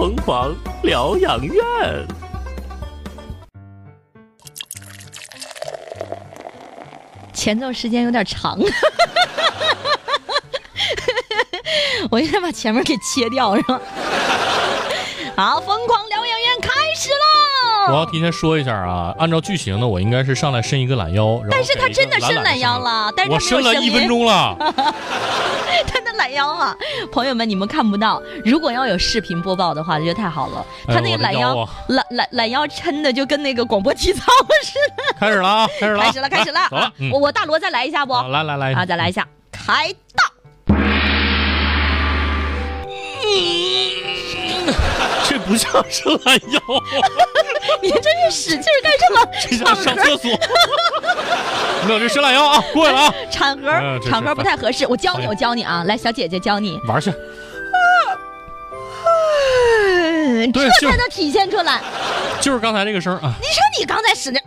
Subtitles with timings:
[0.00, 0.50] 疯狂
[0.82, 1.54] 疗养院。
[7.34, 8.58] 前奏时间有点长，
[12.10, 13.78] 我应该把前面给切掉，是吧？
[17.88, 24.54] 我要提前说一下啊，按照剧情呢，我应该是上来伸一个懒腰，但是他真的伸懒腰了，但是我伸了一分钟了，
[25.86, 26.76] 他的懒腰啊，
[27.10, 30.64] 朋友们你们看不到，如果要有视频播报的话，那就太好了。
[30.86, 34.24] 他那个懒腰，懒懒懒腰抻的就跟那个广播体操
[34.62, 35.02] 似的。
[35.18, 36.92] 开始了啊，开始了，开始了，开始了。
[37.12, 38.12] 我我大罗再来一下不？
[38.14, 40.24] 来来来，啊，再来一下，开道。
[45.28, 46.60] 这不像是懒腰，
[47.82, 49.74] 你这是使劲干什么？
[49.82, 50.30] 上厕所。
[51.86, 53.14] 没有，这伸懒腰啊，过来了啊。
[53.30, 57.10] 场合场合不太合适，我教你，我教你啊，来，小姐姐教你玩去。
[60.52, 61.80] 这才能体现出来。
[62.40, 63.32] 就是刚才这个声啊。
[63.40, 64.40] 你说你刚才使的。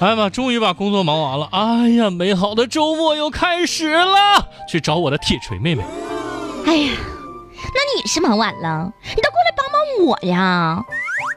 [0.00, 1.48] 哎呀妈，终于把工作忙完了。
[1.52, 5.84] 哎呀，美好的周末又开始了，去找我的铁锤妹妹。
[6.66, 6.92] 哎呀。
[7.74, 10.84] 那你是忙完了，你倒过来帮帮我呀！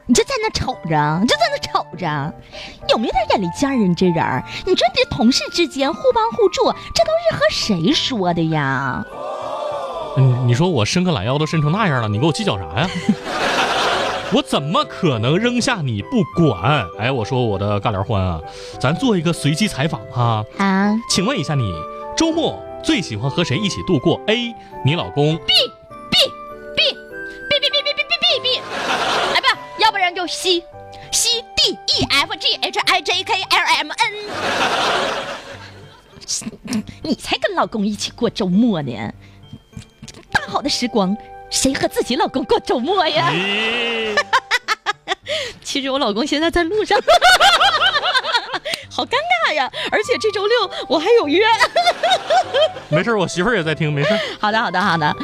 [0.06, 2.32] 你就在那瞅着，你就在那瞅着，
[2.88, 3.76] 有没有点眼力见儿啊？
[3.76, 6.62] 你这人，你说这同事之间互帮互助，
[6.94, 9.04] 这都是和谁说的呀？
[10.16, 12.88] 嗯，你说我伸个懒腰都伸成那样了，你给我计较啥呀？
[14.32, 16.86] 我怎么可能扔下你不管？
[16.98, 18.40] 哎，我说我的尬聊欢啊，
[18.80, 21.70] 咱做一个随机采访哈啊，请问一下你
[22.16, 25.36] 周末最喜欢和谁一起度过？A，你老公。
[25.38, 25.52] B。
[30.28, 30.62] 就 C
[31.10, 34.12] C D E F G H I J K L M N，
[37.02, 39.10] 你才跟老公一起过周末呢！
[40.30, 41.16] 大好的时光，
[41.48, 43.32] 谁和自己老公过周末呀？
[45.64, 47.00] 其实我老公现在在路上，
[48.90, 49.12] 好尴
[49.48, 49.72] 尬呀！
[49.90, 51.42] 而且这周六我还有约。
[52.90, 54.10] 没事，我媳妇儿也在听，没事。
[54.38, 55.16] 好的，好的，好的。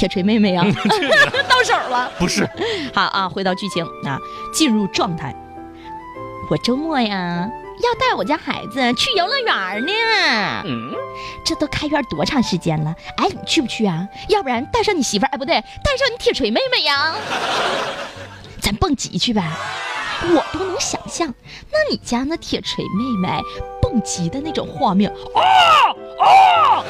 [0.00, 0.64] 铁锤妹妹啊，
[1.46, 2.10] 到手了？
[2.18, 2.48] 不是，
[2.94, 4.18] 好啊，回到剧情啊，
[4.50, 5.34] 进入状态。
[6.50, 7.46] 我周末呀
[7.82, 9.92] 要带我家孩子去游乐园呢。
[10.64, 10.90] 嗯，
[11.44, 12.94] 这都开园多长时间了？
[13.18, 14.08] 哎，你去不去啊？
[14.30, 17.14] 要不然带上你媳妇儿，哎，不对，带上你铁锤妹妹呀。
[18.58, 19.42] 咱蹦极去呗，
[20.34, 21.28] 我都能想象，
[21.70, 23.28] 那你家那铁锤妹妹
[23.82, 25.10] 蹦极的那种画面。
[25.34, 25.42] 啊
[26.24, 26.84] 啊！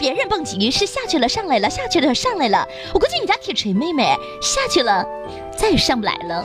[0.00, 2.66] 别人蹦极是下去了上来了，下去了上来了。
[2.94, 5.06] 我估计你家铁锤妹妹下去了，
[5.54, 6.42] 再也上不来了。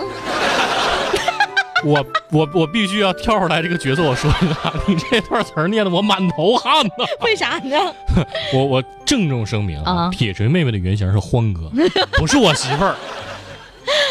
[1.86, 7.06] 我我我必须要跳出来这个角色，我说一下，你这段词儿念的我满头汗呐。
[7.22, 7.96] 为啥呢？
[8.54, 11.72] 我我郑重声明啊，铁锤妹妹的原型是欢哥，
[12.18, 12.96] 不是我媳妇儿。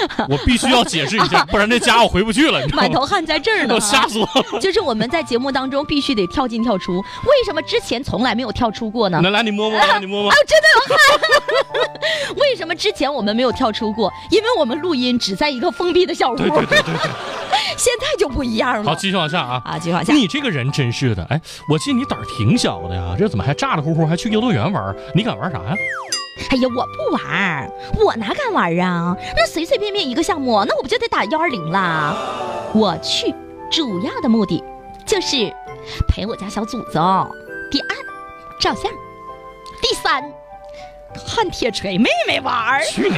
[0.28, 2.60] 我必须要解释一下， 不然这家我回不去了。
[2.72, 4.58] 满头汗在这儿呢，我吓死我了！
[4.60, 9.20] 就是我们在节目当中必须得跳进跳出，为什么之前从来没有跳出过呢？
[9.22, 10.30] 来来，你摸摸，来你摸摸。
[10.30, 12.36] 啊，真的有汗。
[12.36, 14.12] 为什么之前我们没有跳出过？
[14.30, 16.36] 因为我们录音只在一个封闭的小屋。
[16.36, 16.94] 对对对对。
[17.76, 18.90] 现在就不一样了。
[18.90, 19.60] 好，继续往下啊。
[19.64, 20.12] 啊，继续往下。
[20.12, 24.94] 你这个人真是的，哎，我记得你胆儿挺小的呀，这怎么还咋咋呼呼还去游乐园玩？
[25.14, 25.74] 你敢玩啥呀？
[26.50, 27.72] 哎呀，我不玩，
[28.04, 29.16] 我哪敢玩啊？
[29.36, 32.70] 那随随便便一个项目，那我不就得打幺二零了？
[32.74, 33.34] 我去，
[33.70, 34.62] 主要的目的
[35.06, 35.52] 就是
[36.08, 37.30] 陪我家小祖宗。
[37.70, 37.96] 第二，
[38.60, 38.90] 照相。
[39.80, 40.22] 第三。
[41.26, 43.16] 看铁锤妹妹玩儿去你！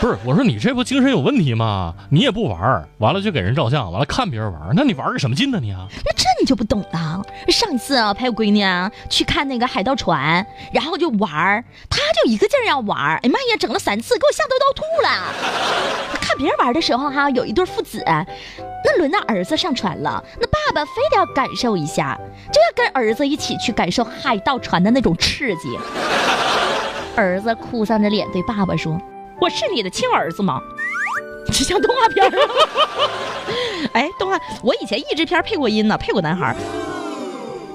[0.00, 1.94] 不是我说你这不精神有问题吗？
[2.10, 5.86] 你也不玩儿，完了就给人照相，完了看别人玩儿，那你玩个什么劲呢你啊？
[6.04, 7.22] 那这你就不懂了。
[7.48, 16.18] 上一次啊陪我闺女啊去看那个海盗船，然后就玩儿，她就一个劲儿要玩儿，哎妈呀，整了三次，给我吓得都要吐了。
[16.20, 18.02] 看别人玩的时候哈，有一对父子，
[18.84, 22.18] 那轮到儿子上船了，那爸爸非得要感受一下，
[22.52, 25.78] 就要跟儿子一起去感受海盗船的那种刺激。
[27.18, 28.96] 儿子哭丧着脸对爸爸说
[29.42, 30.60] ：“我是你的亲儿子吗？”
[31.50, 32.30] 这像动画片
[33.92, 36.54] 哎，动画，我以前译制片配过音呢，配过男孩。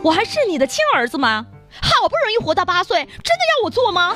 [0.02, 1.46] 我还是你的亲儿子吗？
[1.82, 4.16] 好不容易活到八岁，真的要我做吗？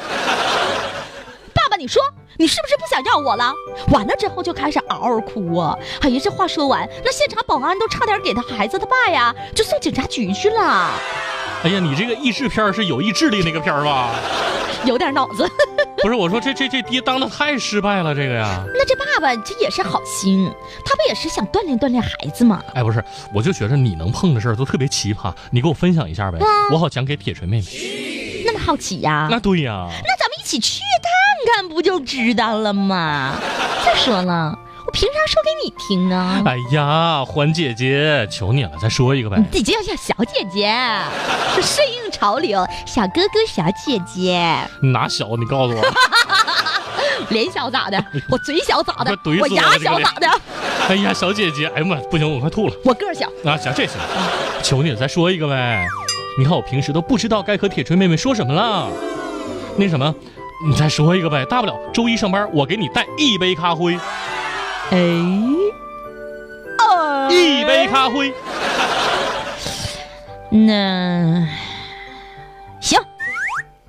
[1.54, 2.02] 爸爸，你说
[2.38, 3.54] 你是不是不想要我了？
[3.92, 5.78] 完了之后就开始嗷嗷哭啊！
[6.04, 10.92] 哎呀，这话说完，那现场保安都差点给他孩子他爸呀，就送警察局去了。
[11.64, 14.16] 哎呀，你这个译制片是有意智力那个片吧？
[14.86, 15.50] 有点脑子，
[16.02, 18.64] 不是我说这这这爹当的太失败了，这个呀。
[18.74, 20.52] 那这爸爸这也是好心，
[20.86, 22.62] 他不也是想锻炼锻炼孩子吗？
[22.74, 23.04] 哎，不是，
[23.34, 26.40] 我就觉着你能碰的事儿都特别奇葩，你给我分享一下呗，
[26.72, 27.66] 我好讲给铁锤妹妹。
[28.46, 29.28] 那么好奇呀？
[29.30, 29.88] 那对呀。
[29.90, 30.84] 那咱们一起起去
[31.46, 33.36] 看看，不就知道了吗？
[33.86, 36.42] 再说了，我凭啥说给你听啊？
[36.46, 39.44] 哎呀，欢姐姐，求你了，再说一个呗。
[39.52, 40.74] 你叫叫小姐姐，
[41.62, 44.58] 顺应潮流，小哥哥、小姐姐。
[44.82, 45.36] 哪小？
[45.38, 45.82] 你告诉我。
[47.30, 48.04] 脸小咋的？
[48.30, 49.12] 我嘴小咋的？
[49.26, 50.28] 我我牙小咋的？
[50.90, 52.74] 哎呀，小姐姐，哎呀妈，不行，我快吐了。
[52.84, 53.28] 我个儿小。
[53.46, 54.00] 啊，行，这行，
[54.64, 55.86] 求你了，再说一个呗。
[56.40, 58.90] 你看我平时都不知道该和铁锤妹妹说什么了。
[59.76, 60.14] 那什么，
[60.68, 64.00] 你再说一个呗，大不了周一上班我给你带一杯咖啡，
[64.92, 64.98] 哎，
[66.80, 68.34] 哦一杯咖啡。
[70.50, 71.77] 那行，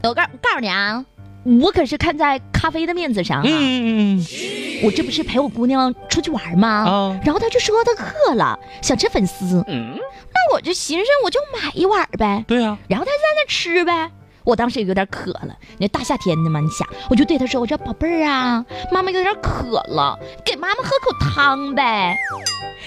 [0.08, 1.05] 我告告诉你啊，
[1.62, 4.26] 我可是看在咖啡的面子上啊，嗯嗯
[4.82, 6.69] 我这不是陪我姑娘出去玩吗？
[6.88, 7.93] 啊然后她就说她
[8.31, 9.94] 饿了，想吃粉丝，嗯，
[10.32, 14.10] 那我就寻思我就买一碗呗，对啊、然后她在那吃呗。
[14.44, 22.17] 我当时也有点渴了，那大夏天的嘛，你想，我就对他说：“我说宝贝儿啊，妈妈有点渴了，给妈妈喝口汤呗。”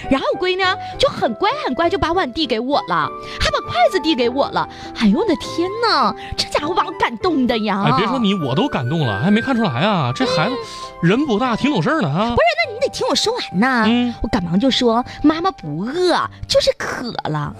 [0.09, 0.63] 然后我闺女
[0.98, 3.07] 就很乖很乖，就把碗递给我了，
[3.39, 4.68] 还把筷子递给我了。
[5.00, 7.83] 哎呦我的天哪，这家伙把我感动的呀！
[7.86, 10.56] 哎，别说你，我都感动了，还没看出来啊，这孩子
[11.04, 12.31] 人不大，挺懂事儿的啊。
[12.31, 13.86] 不是，那你得听我说完呐。
[13.88, 16.15] 嗯我赶忙就说：“妈妈不饿，
[16.47, 17.54] 就是渴了。”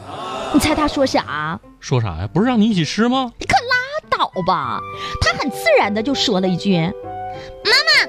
[0.54, 1.60] 你猜他说啥？
[1.80, 2.28] 说啥呀？
[2.34, 3.32] 不是让你一起吃吗？
[3.38, 3.56] 你可
[4.44, 4.80] 吧！
[5.20, 6.78] 他很自然的就说了一句
[7.66, 8.06] ：“妈妈，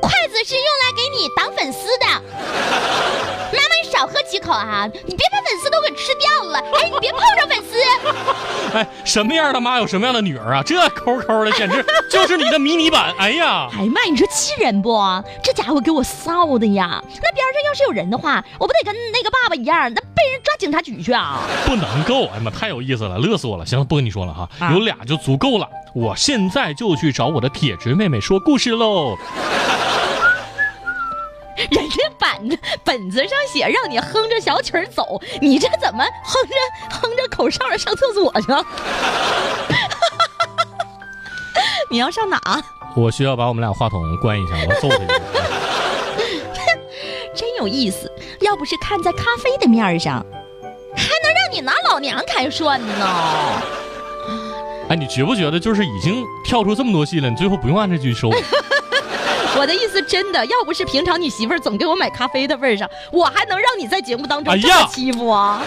[0.00, 2.06] 筷子是用来给你挡粉丝的。
[2.06, 4.88] 妈妈，你少喝几口啊！
[5.06, 6.58] 你别把粉丝都给吃掉了。
[6.58, 8.76] 哎，你别碰上粉丝。
[8.76, 10.62] 哎，什么样的妈有什么样的女儿啊？
[10.64, 13.12] 这抠抠的，简直就是你的迷你版。
[13.18, 14.98] 哎呀，哎呀妈，你说气人不？
[15.42, 17.02] 这家伙给我臊的呀！
[17.02, 20.00] 那边上要是有人的话，我不得跟那个爸爸一样，那
[20.50, 21.42] 抓警察局去啊？
[21.64, 22.26] 不能够！
[22.28, 23.64] 哎呀妈，太有意思了，乐死我了。
[23.64, 25.68] 行了，不跟你说了哈，啊有俩就足够了。
[25.94, 29.16] 我现在就去找我的铁锤妹妹说故事喽。
[31.70, 36.54] 人家板子本子上写让你哼着小曲儿走，你这怎么哼着
[36.96, 38.46] 哼着口哨上厕所去？
[41.90, 42.40] 你要上哪？
[42.96, 45.20] 我需要把我们俩话筒关一下，我要揍他一顿。
[47.34, 48.10] 真有意思，
[48.40, 50.24] 要不是看在咖啡的面儿上，
[51.00, 53.06] 还能让你拿老娘开涮呢？
[54.88, 58.30] 哎，你觉不觉得就是已经跳出这么多戏了，你最后不用按这句收？
[59.56, 65.62] 我的意思真的，要不是平常你媳妇儿总给我买咖啡的份儿上，我还能让你在节目当中这么欺负啊？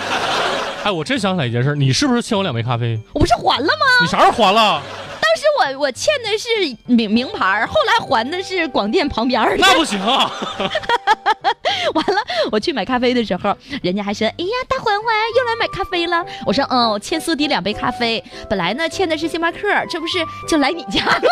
[0.84, 3.00] 哎，我真想起来一件事，你是不是欠我两杯咖啡？
[3.14, 3.86] 我不是还了吗？
[4.02, 4.82] 你啥时候还了？
[5.64, 6.48] 我我欠的是
[6.86, 9.42] 名名牌儿，后来还的是广电旁边。
[9.58, 10.30] 那不行啊！
[11.94, 12.22] 完了，
[12.52, 15.06] 我去买咖啡的时候，人家还说：“哎呀，大环环
[15.38, 19.58] 又来买咖啡了。”我说：“嗯，我欠苏迪两杯咖啡，本来呢欠的是星巴克，
[19.90, 21.22] 这不是就来你家了。”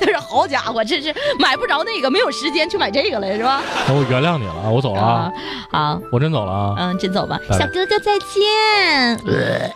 [0.00, 5.32] 他说：“好家伙，这是买不着那个，没有时间去买这个了，是吧那我原谅你了啊，我走了啊，？”
[5.70, 6.74] 好，我真走了啊。
[6.78, 9.18] 嗯，真走吧，小哥哥再见。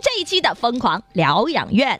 [0.00, 1.98] 这一期的《疯狂疗养院》。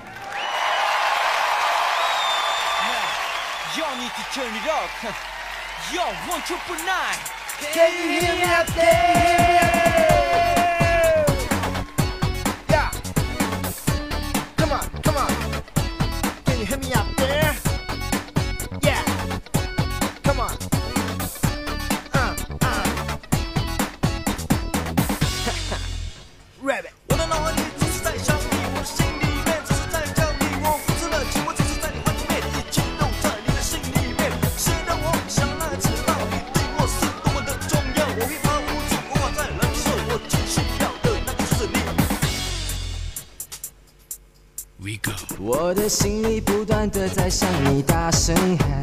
[45.38, 48.82] 我的心里不断的在向你大声喊，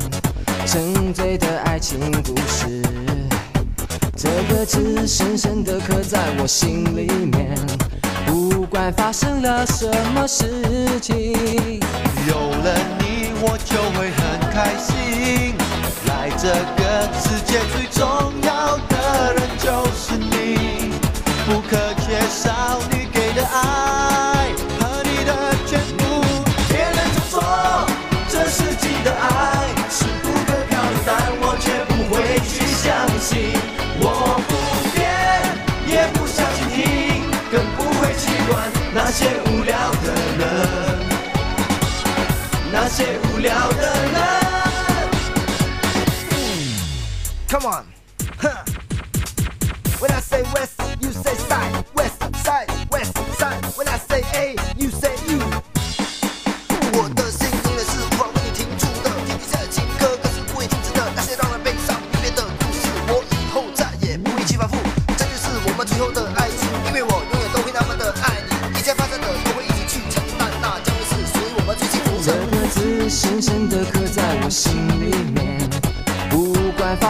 [0.68, 2.84] 沉醉的爱情故事，
[4.16, 7.58] 这个字深深的刻在我心里面。
[8.28, 11.34] 不管发生了什么事情，
[12.28, 15.56] 有了你，我就会很开心。
[16.06, 16.84] 来这个
[17.20, 18.06] 世界最重
[18.44, 18.57] 要
[42.90, 44.14] 那些无聊的人。
[47.50, 47.97] Come on.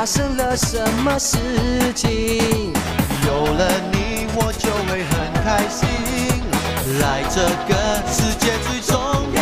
[0.08, 1.38] 生了什么事
[1.94, 2.72] 情？
[3.26, 5.86] 有了你我就会很开心。
[7.02, 7.76] 来这个
[8.10, 8.96] 世界最重
[9.36, 9.37] 要。